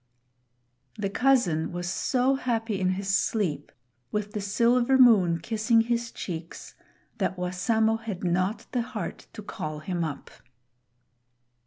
The 0.97 1.11
cousin 1.11 1.71
was 1.71 1.87
so 1.87 2.33
happy 2.33 2.79
in 2.79 2.93
his 2.93 3.15
sleep, 3.15 3.71
with 4.11 4.31
the 4.33 4.41
silver 4.41 4.97
moon 4.97 5.37
kissing 5.39 5.81
his 5.81 6.11
cheeks, 6.11 6.73
that 7.19 7.37
Wassamo 7.37 7.97
had 7.97 8.23
not 8.23 8.65
the 8.71 8.81
heart 8.81 9.27
to 9.33 9.43
call 9.43 9.77
him 9.77 10.03
up. 10.03 10.31